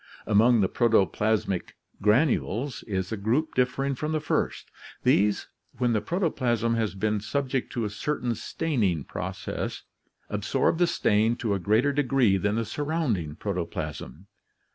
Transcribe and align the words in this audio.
Among 0.25 0.61
the 0.61 0.67
protoplasmic 0.67 1.75
granules 2.01 2.81
is 2.87 3.11
a 3.11 3.17
group 3.17 3.53
differing 3.53 3.93
from 3.93 4.13
the 4.13 4.19
first. 4.19 4.71
These, 5.03 5.47
when 5.77 5.93
the 5.93 6.01
protoplasm 6.01 6.73
has 6.73 6.95
been 6.95 7.19
subject 7.19 7.71
to 7.73 7.85
a 7.85 7.89
certain 7.91 8.33
staining 8.33 9.03
process, 9.03 9.83
absorb 10.27 10.79
the 10.79 10.87
stain 10.87 11.35
to 11.35 11.53
a 11.53 11.59
greater 11.59 11.93
degree 11.93 12.37
than 12.37 12.55
the 12.55 12.65
surrounding 12.65 13.35
protoplasm. 13.35 14.25